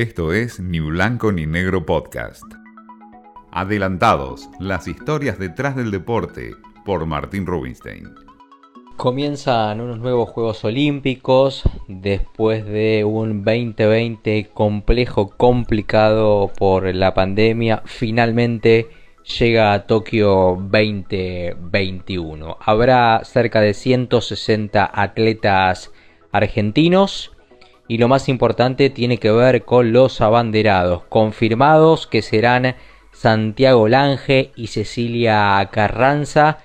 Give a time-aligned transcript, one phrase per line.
[0.00, 2.44] Esto es Ni Blanco ni Negro Podcast.
[3.52, 6.52] Adelantados, las historias detrás del deporte,
[6.86, 8.08] por Martín Rubinstein.
[8.96, 17.82] Comienzan unos nuevos Juegos Olímpicos después de un 2020 complejo, complicado por la pandemia.
[17.84, 18.88] Finalmente
[19.38, 22.56] llega a Tokio 2021.
[22.58, 25.92] Habrá cerca de 160 atletas
[26.32, 27.32] argentinos
[27.90, 32.76] y lo más importante tiene que ver con los abanderados, confirmados que serán
[33.10, 36.58] Santiago Lange y Cecilia Carranza.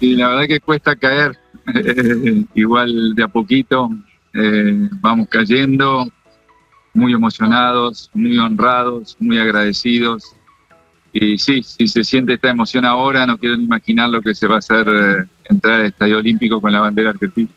[0.00, 1.36] Y la verdad que cuesta caer,
[2.54, 3.90] igual de a poquito
[4.32, 6.08] eh, vamos cayendo,
[6.94, 10.34] muy emocionados, muy honrados, muy agradecidos.
[11.12, 14.46] Y sí, si se siente esta emoción ahora, no quiero ni imaginar lo que se
[14.46, 17.50] va a hacer eh, entrar al Estadio Olímpico con la bandera argentina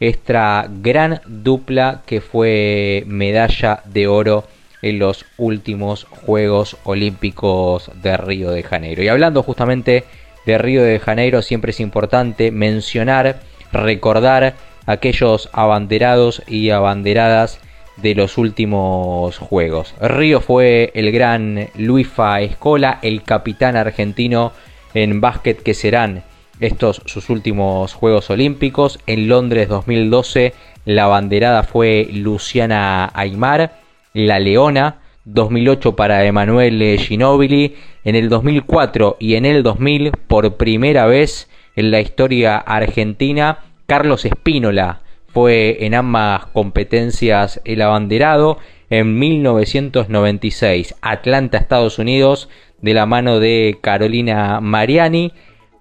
[0.00, 4.44] esta gran dupla que fue medalla de oro
[4.82, 9.02] en los últimos Juegos Olímpicos de Río de Janeiro.
[9.02, 10.04] Y hablando justamente
[10.44, 13.40] de Río de Janeiro, siempre es importante mencionar,
[13.72, 14.54] recordar
[14.86, 17.58] aquellos abanderados y abanderadas
[17.96, 19.94] de los últimos Juegos.
[20.00, 24.52] Río fue el gran Luifa Escola, el capitán argentino
[24.94, 26.22] en básquet que serán
[26.60, 28.98] estos sus últimos Juegos Olímpicos.
[29.06, 30.54] En Londres 2012
[30.84, 33.80] la banderada fue Luciana Aymar,
[34.14, 35.00] la Leona.
[35.26, 41.90] 2008 para Emanuele Ginobili, en el 2004 y en el 2000 por primera vez en
[41.90, 51.98] la historia argentina Carlos Espínola fue en ambas competencias el abanderado en 1996 Atlanta Estados
[51.98, 52.48] Unidos
[52.80, 55.32] de la mano de Carolina Mariani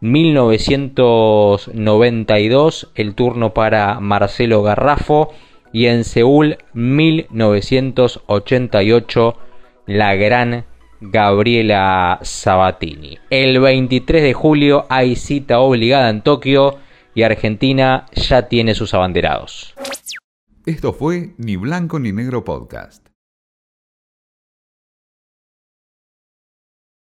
[0.05, 5.33] 1992 el turno para Marcelo Garrafo
[5.73, 9.37] y en Seúl 1988
[9.87, 10.65] la gran
[11.01, 13.17] Gabriela Sabatini.
[13.31, 16.77] El 23 de julio hay cita obligada en Tokio
[17.15, 19.73] y Argentina ya tiene sus abanderados.
[20.67, 23.14] Esto fue Ni Blanco ni Negro Podcast.